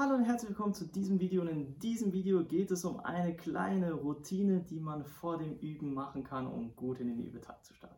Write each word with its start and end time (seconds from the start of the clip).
Hallo 0.00 0.14
und 0.14 0.26
herzlich 0.26 0.50
willkommen 0.50 0.74
zu 0.74 0.86
diesem 0.86 1.18
Video 1.18 1.42
und 1.42 1.48
in 1.48 1.76
diesem 1.80 2.12
Video 2.12 2.44
geht 2.44 2.70
es 2.70 2.84
um 2.84 3.00
eine 3.00 3.34
kleine 3.34 3.94
Routine, 3.94 4.60
die 4.60 4.78
man 4.78 5.04
vor 5.04 5.38
dem 5.38 5.58
Üben 5.58 5.92
machen 5.92 6.22
kann, 6.22 6.46
um 6.46 6.76
gut 6.76 7.00
in 7.00 7.08
den 7.08 7.18
Übetag 7.18 7.64
zu 7.64 7.74
starten. 7.74 7.96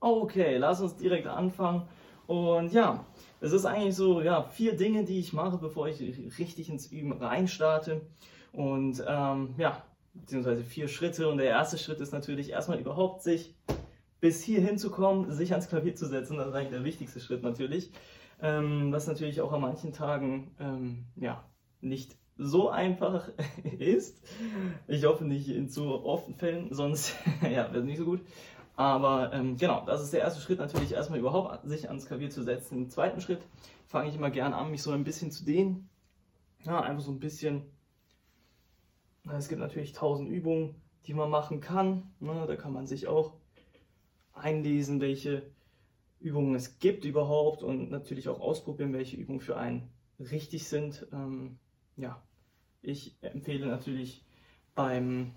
Okay, 0.00 0.56
lass 0.56 0.80
uns 0.80 0.96
direkt 0.96 1.26
anfangen. 1.26 1.86
Und 2.26 2.72
ja, 2.72 3.04
es 3.42 3.52
ist 3.52 3.66
eigentlich 3.66 3.94
so, 3.94 4.22
ja, 4.22 4.44
vier 4.44 4.74
Dinge, 4.74 5.04
die 5.04 5.18
ich 5.18 5.34
mache, 5.34 5.58
bevor 5.58 5.88
ich 5.88 6.00
richtig 6.38 6.70
ins 6.70 6.86
Üben 6.86 7.12
reinstarte. 7.12 8.06
Und 8.52 9.04
ähm, 9.06 9.54
ja, 9.58 9.84
beziehungsweise 10.14 10.64
vier 10.64 10.88
Schritte. 10.88 11.28
Und 11.28 11.36
der 11.36 11.48
erste 11.48 11.76
Schritt 11.76 12.00
ist 12.00 12.14
natürlich 12.14 12.52
erstmal 12.52 12.80
überhaupt 12.80 13.22
sich 13.22 13.54
bis 14.18 14.42
hier 14.42 14.62
hinzukommen, 14.62 15.30
sich 15.30 15.52
ans 15.52 15.68
Klavier 15.68 15.94
zu 15.94 16.06
setzen. 16.06 16.38
Das 16.38 16.48
ist 16.48 16.54
eigentlich 16.54 16.70
der 16.70 16.84
wichtigste 16.84 17.20
Schritt 17.20 17.42
natürlich 17.42 17.92
ähm, 18.40 18.92
was 18.92 19.06
natürlich 19.06 19.40
auch 19.40 19.52
an 19.52 19.60
manchen 19.60 19.92
Tagen 19.92 20.54
ähm, 20.60 21.06
ja, 21.16 21.44
nicht 21.80 22.16
so 22.36 22.68
einfach 22.68 23.30
ist. 23.78 24.22
Ich 24.86 25.04
hoffe 25.04 25.24
nicht 25.24 25.48
in 25.48 25.68
zu 25.68 26.04
oft 26.04 26.30
Fällen, 26.38 26.72
sonst 26.72 27.14
ja, 27.42 27.72
wäre 27.72 27.78
es 27.78 27.84
nicht 27.84 27.98
so 27.98 28.04
gut. 28.04 28.20
Aber 28.76 29.32
ähm, 29.32 29.56
genau, 29.56 29.84
das 29.86 30.02
ist 30.02 30.12
der 30.12 30.20
erste 30.20 30.40
Schritt, 30.40 30.58
natürlich 30.58 30.92
erstmal 30.92 31.18
überhaupt 31.18 31.66
sich 31.66 31.88
ans 31.88 32.06
Klavier 32.06 32.28
zu 32.28 32.42
setzen. 32.42 32.76
Im 32.76 32.90
zweiten 32.90 33.22
Schritt 33.22 33.40
fange 33.86 34.10
ich 34.10 34.16
immer 34.16 34.30
gerne 34.30 34.54
an, 34.54 34.70
mich 34.70 34.82
so 34.82 34.90
ein 34.90 35.04
bisschen 35.04 35.30
zu 35.30 35.44
dehnen. 35.44 35.88
Ja, 36.64 36.80
einfach 36.80 37.02
so 37.02 37.10
ein 37.10 37.20
bisschen. 37.20 37.62
Es 39.32 39.48
gibt 39.48 39.60
natürlich 39.60 39.92
tausend 39.92 40.28
Übungen, 40.28 40.74
die 41.06 41.14
man 41.14 41.30
machen 41.30 41.60
kann. 41.60 42.12
Ne, 42.20 42.44
da 42.46 42.54
kann 42.54 42.72
man 42.72 42.86
sich 42.86 43.06
auch 43.06 43.32
einlesen, 44.34 45.00
welche 45.00 45.50
Übungen 46.20 46.54
es 46.54 46.78
gibt 46.78 47.04
überhaupt 47.04 47.62
und 47.62 47.90
natürlich 47.90 48.28
auch 48.28 48.40
ausprobieren, 48.40 48.92
welche 48.92 49.16
Übungen 49.16 49.40
für 49.40 49.56
einen 49.56 49.90
richtig 50.18 50.68
sind. 50.68 51.06
Ähm, 51.12 51.58
ja, 51.96 52.22
ich 52.82 53.16
empfehle 53.20 53.66
natürlich 53.66 54.24
beim, 54.74 55.32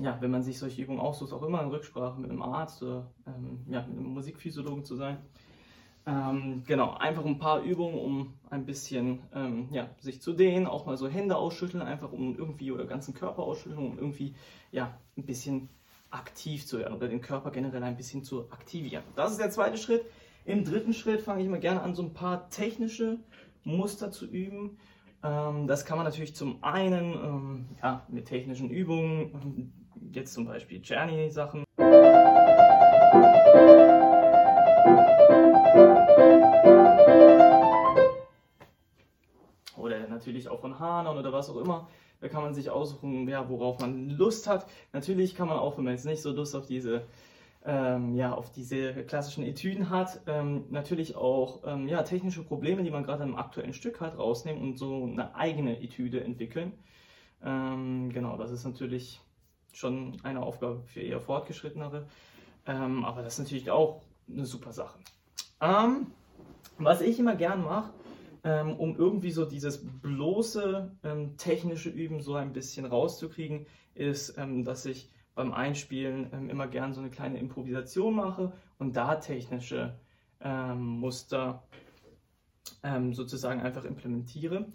ja, 0.00 0.20
wenn 0.20 0.30
man 0.30 0.42
sich 0.42 0.58
solche 0.58 0.82
Übungen 0.82 1.00
aussucht, 1.00 1.32
auch 1.32 1.42
immer 1.42 1.62
in 1.62 1.68
Rücksprache 1.68 2.20
mit 2.20 2.30
einem 2.30 2.42
Arzt 2.42 2.82
oder 2.82 3.12
ähm, 3.26 3.64
ja, 3.68 3.86
mit 3.86 3.98
einem 3.98 4.14
Musikphysiologen 4.14 4.84
zu 4.84 4.96
sein. 4.96 5.18
Ähm, 6.04 6.64
genau, 6.66 6.94
einfach 6.94 7.24
ein 7.24 7.38
paar 7.38 7.62
Übungen, 7.62 7.98
um 7.98 8.34
ein 8.50 8.66
bisschen 8.66 9.20
ähm, 9.34 9.68
ja, 9.70 9.88
sich 10.00 10.20
zu 10.20 10.32
dehnen, 10.32 10.66
auch 10.66 10.84
mal 10.84 10.96
so 10.96 11.06
Hände 11.06 11.36
ausschütteln, 11.36 11.82
einfach 11.82 12.10
um 12.12 12.36
irgendwie 12.36 12.72
oder 12.72 12.86
ganzen 12.86 13.14
Körper 13.14 13.42
ausschütteln, 13.42 13.78
um 13.78 13.98
irgendwie 13.98 14.34
ja, 14.72 14.98
ein 15.16 15.24
bisschen 15.24 15.68
aktiv 16.12 16.66
zu 16.66 16.78
werden 16.78 16.94
oder 16.94 17.08
den 17.08 17.20
Körper 17.20 17.50
generell 17.50 17.82
ein 17.82 17.96
bisschen 17.96 18.22
zu 18.22 18.50
aktivieren. 18.50 19.02
Das 19.16 19.32
ist 19.32 19.40
der 19.40 19.50
zweite 19.50 19.78
Schritt. 19.78 20.04
Im 20.44 20.64
dritten 20.64 20.92
Schritt 20.92 21.22
fange 21.22 21.40
ich 21.40 21.46
immer 21.46 21.58
gerne 21.58 21.82
an, 21.82 21.94
so 21.94 22.02
ein 22.02 22.14
paar 22.14 22.50
technische 22.50 23.18
Muster 23.64 24.10
zu 24.10 24.26
üben. 24.26 24.78
Ähm, 25.22 25.66
das 25.66 25.84
kann 25.84 25.96
man 25.96 26.04
natürlich 26.04 26.34
zum 26.34 26.62
einen 26.62 27.14
ähm, 27.14 27.68
ja, 27.82 28.04
mit 28.08 28.26
technischen 28.26 28.70
Übungen, 28.70 29.72
jetzt 30.12 30.34
zum 30.34 30.44
Beispiel 30.46 30.80
Journey-Sachen. 30.82 31.64
Oder 39.76 40.08
natürlich 40.08 40.48
auch 40.48 40.60
von 40.60 40.78
Hanon 40.78 41.16
oder 41.18 41.32
was 41.32 41.48
auch 41.50 41.56
immer. 41.56 41.88
Da 42.22 42.28
kann 42.28 42.42
man 42.42 42.54
sich 42.54 42.70
aussuchen, 42.70 43.28
ja, 43.28 43.48
worauf 43.48 43.80
man 43.80 44.08
Lust 44.08 44.46
hat. 44.46 44.66
Natürlich 44.92 45.34
kann 45.34 45.48
man 45.48 45.58
auch, 45.58 45.76
wenn 45.76 45.84
man 45.84 45.94
jetzt 45.94 46.06
nicht 46.06 46.22
so 46.22 46.30
Lust 46.30 46.54
auf 46.54 46.66
diese, 46.66 47.02
ähm, 47.66 48.14
ja, 48.14 48.32
auf 48.32 48.52
diese 48.52 48.94
klassischen 49.04 49.42
Etüden 49.42 49.90
hat, 49.90 50.20
ähm, 50.28 50.64
natürlich 50.70 51.16
auch 51.16 51.62
ähm, 51.66 51.88
ja, 51.88 52.04
technische 52.04 52.44
Probleme, 52.44 52.84
die 52.84 52.92
man 52.92 53.02
gerade 53.02 53.24
im 53.24 53.36
aktuellen 53.36 53.74
Stück 53.74 54.00
hat, 54.00 54.16
rausnehmen 54.16 54.62
und 54.62 54.78
so 54.78 55.04
eine 55.04 55.34
eigene 55.34 55.82
Etüde 55.82 56.22
entwickeln. 56.22 56.72
Ähm, 57.44 58.10
genau, 58.12 58.36
das 58.36 58.52
ist 58.52 58.64
natürlich 58.64 59.20
schon 59.72 60.16
eine 60.22 60.42
Aufgabe 60.42 60.82
für 60.86 61.00
eher 61.00 61.20
Fortgeschrittenere. 61.20 62.06
Ähm, 62.66 63.04
aber 63.04 63.22
das 63.22 63.34
ist 63.34 63.40
natürlich 63.40 63.70
auch 63.70 64.02
eine 64.30 64.46
super 64.46 64.72
Sache. 64.72 64.98
Ähm, 65.60 66.06
was 66.78 67.00
ich 67.00 67.18
immer 67.18 67.34
gern 67.34 67.64
mache, 67.64 67.90
ähm, 68.44 68.76
um 68.76 68.96
irgendwie 68.96 69.30
so 69.30 69.44
dieses 69.44 69.84
bloße 70.00 70.90
ähm, 71.04 71.36
technische 71.36 71.90
Üben 71.90 72.20
so 72.20 72.34
ein 72.34 72.52
bisschen 72.52 72.86
rauszukriegen, 72.86 73.66
ist, 73.94 74.36
ähm, 74.38 74.64
dass 74.64 74.84
ich 74.84 75.10
beim 75.34 75.52
Einspielen 75.52 76.28
ähm, 76.32 76.50
immer 76.50 76.66
gern 76.66 76.92
so 76.92 77.00
eine 77.00 77.10
kleine 77.10 77.38
Improvisation 77.38 78.14
mache 78.14 78.52
und 78.78 78.96
da 78.96 79.16
technische 79.16 79.94
ähm, 80.40 80.98
Muster 80.98 81.62
ähm, 82.82 83.14
sozusagen 83.14 83.60
einfach 83.60 83.84
implementiere. 83.84 84.66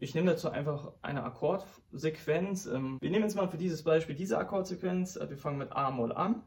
ich 0.00 0.14
nehme 0.14 0.30
dazu 0.32 0.50
einfach 0.50 0.92
eine 1.00 1.24
Akkordsequenz. 1.24 2.66
wir 2.66 3.10
nehmen 3.10 3.22
jetzt 3.22 3.36
mal 3.36 3.48
für 3.48 3.56
dieses 3.56 3.82
Beispiel 3.82 4.14
diese 4.14 4.36
Akkordsequenz. 4.36 5.18
Wir 5.18 5.38
fangen 5.38 5.56
mit 5.56 5.72
A-Moll 5.72 6.12
an, 6.12 6.42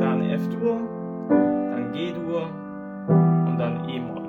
dann 0.00 0.22
F-Dur, 0.22 0.78
dann 1.28 1.92
G-Dur. 1.92 2.67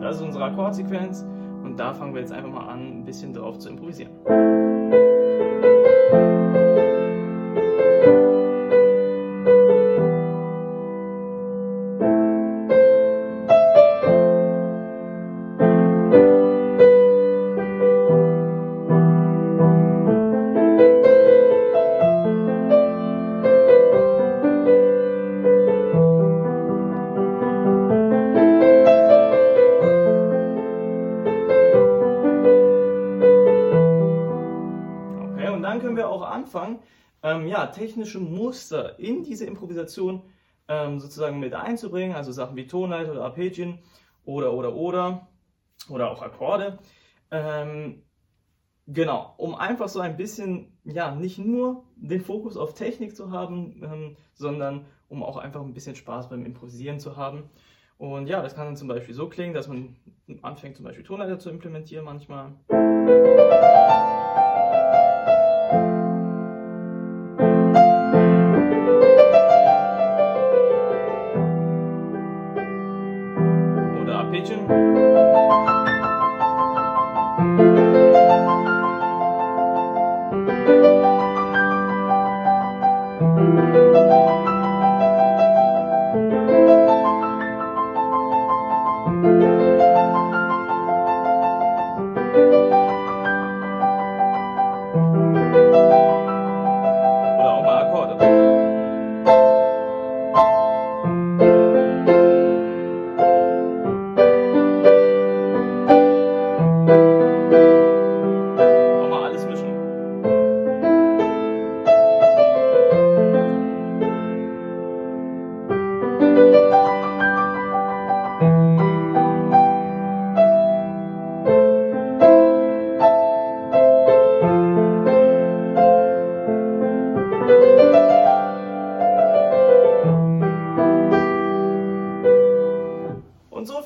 Das 0.10 0.18
ist 0.18 0.24
unsere 0.24 0.46
Akkordsequenz 0.46 1.24
und 1.64 1.80
da 1.80 1.94
fangen 1.94 2.16
wir 2.16 2.22
jetzt 2.22 2.34
einfach 2.34 2.50
mal 2.50 2.68
an, 2.68 2.80
ein 2.80 3.06
bisschen 3.06 3.32
drauf 3.32 3.60
zu 3.60 3.70
improvisieren. 3.70 4.12
Anfangen, 35.98 36.80
ähm, 37.24 37.48
ja, 37.48 37.68
technische 37.68 38.20
Muster 38.20 38.98
in 39.00 39.24
diese 39.24 39.46
Improvisation 39.46 40.24
ähm, 40.68 41.00
sozusagen 41.00 41.40
mit 41.40 41.54
einzubringen, 41.54 42.16
also 42.16 42.32
Sachen 42.32 42.56
wie 42.56 42.68
Tonleiter 42.68 43.12
oder 43.12 43.26
Arpeggien 43.26 43.80
oder, 44.24 44.54
oder, 44.54 44.76
oder, 44.76 45.28
oder 45.90 46.12
auch 46.12 46.22
Akkorde. 46.22 46.80
Ähm, 47.32 48.04
genau, 48.88 49.34
um 49.38 49.56
einfach 49.56 49.90
so 49.90 50.00
ein 50.00 50.16
bisschen, 50.16 50.78
ja, 50.84 51.14
nicht 51.14 51.40
nur 51.40 51.84
den 51.96 52.22
Fokus 52.22 52.56
auf 52.56 52.74
Technik 52.74 53.16
zu 53.16 53.32
haben, 53.32 53.82
ähm, 53.84 54.18
sondern 54.34 54.86
um 55.10 55.24
auch 55.24 55.38
einfach 55.38 55.62
ein 55.62 55.74
bisschen 55.74 55.96
Spaß 55.96 56.30
beim 56.30 56.46
Improvisieren 56.46 57.00
zu 57.00 57.18
haben. 57.18 57.50
Und 57.98 58.28
ja, 58.28 58.42
das 58.42 58.56
kann 58.56 58.66
dann 58.66 58.78
zum 58.78 58.88
Beispiel 58.88 59.14
so 59.14 59.28
klingen, 59.28 59.54
dass 59.54 59.68
man 59.68 59.98
anfängt 60.42 60.78
zum 60.78 60.86
Beispiel 60.86 61.04
Tonleiter 61.04 61.38
zu 61.40 61.50
implementieren 61.50 62.06
manchmal. 62.06 62.54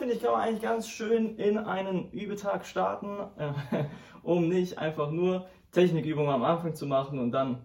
finde 0.03 0.17
ich, 0.17 0.21
kann 0.21 0.33
man 0.33 0.41
eigentlich 0.41 0.61
ganz 0.61 0.89
schön 0.89 1.37
in 1.37 1.57
einen 1.57 2.11
Übetag 2.11 2.65
starten, 2.65 3.19
äh, 3.37 3.85
um 4.21 4.49
nicht 4.49 4.77
einfach 4.77 5.11
nur 5.11 5.47
Technikübungen 5.71 6.29
am 6.29 6.43
Anfang 6.43 6.75
zu 6.75 6.85
machen 6.85 7.19
und 7.19 7.31
dann 7.31 7.63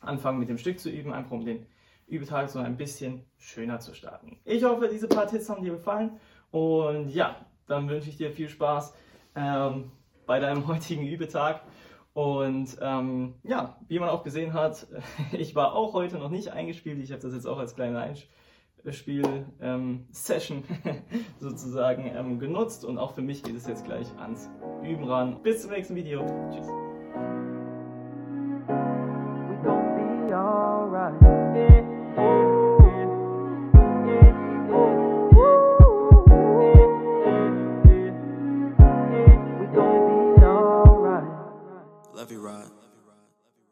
anfangen 0.00 0.40
mit 0.40 0.48
dem 0.48 0.58
Stück 0.58 0.80
zu 0.80 0.90
üben, 0.90 1.12
einfach 1.12 1.30
um 1.30 1.44
den 1.44 1.64
Übetag 2.08 2.48
so 2.48 2.58
ein 2.58 2.76
bisschen 2.76 3.24
schöner 3.38 3.78
zu 3.78 3.94
starten. 3.94 4.36
Ich 4.44 4.64
hoffe, 4.64 4.88
diese 4.88 5.06
paar 5.06 5.28
Tipps 5.28 5.48
haben 5.48 5.62
dir 5.62 5.74
gefallen 5.74 6.18
und 6.50 7.10
ja, 7.10 7.36
dann 7.68 7.88
wünsche 7.88 8.10
ich 8.10 8.16
dir 8.16 8.32
viel 8.32 8.48
Spaß 8.48 8.92
ähm, 9.36 9.92
bei 10.26 10.40
deinem 10.40 10.66
heutigen 10.66 11.06
Übetag. 11.06 11.60
Und 12.14 12.78
ähm, 12.80 13.34
ja, 13.44 13.78
wie 13.86 14.00
man 14.00 14.08
auch 14.08 14.24
gesehen 14.24 14.54
hat, 14.54 14.88
ich 15.32 15.54
war 15.54 15.76
auch 15.76 15.92
heute 15.92 16.18
noch 16.18 16.30
nicht 16.30 16.48
eingespielt. 16.48 16.98
Ich 16.98 17.12
habe 17.12 17.22
das 17.22 17.32
jetzt 17.32 17.46
auch 17.46 17.58
als 17.58 17.76
kleine 17.76 18.00
Einspiel-Session 18.84 20.64
ähm, 20.84 21.02
sozusagen 21.38 22.10
ähm, 22.14 22.38
genutzt. 22.38 22.84
Und 22.84 22.98
auch 22.98 23.14
für 23.14 23.22
mich 23.22 23.42
geht 23.42 23.56
es 23.56 23.66
jetzt 23.66 23.84
gleich 23.84 24.06
ans 24.18 24.48
Üben 24.82 25.04
ran. 25.04 25.42
Bis 25.42 25.62
zum 25.62 25.70
nächsten 25.70 25.94
Video. 25.94 26.24
Tschüss. 26.50 26.68